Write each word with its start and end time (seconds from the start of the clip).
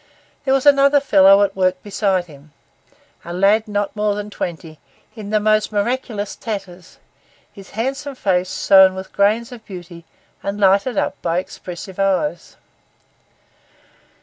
There 0.45 0.53
was 0.55 0.65
another 0.65 0.99
fellow 0.99 1.43
at 1.43 1.55
work 1.55 1.83
beside 1.83 2.25
him, 2.25 2.53
a 3.23 3.31
lad 3.31 3.67
not 3.67 3.95
more 3.95 4.15
than 4.15 4.31
twenty, 4.31 4.79
in 5.15 5.29
the 5.29 5.39
most 5.39 5.71
miraculous 5.71 6.35
tatters, 6.35 6.97
his 7.53 7.69
handsome 7.77 8.15
face 8.15 8.49
sown 8.49 8.95
with 8.95 9.13
grains 9.13 9.51
of 9.51 9.63
beauty 9.63 10.05
and 10.41 10.59
lighted 10.59 10.97
up 10.97 11.21
by 11.21 11.37
expressive 11.37 11.99
eyes. 11.99 12.57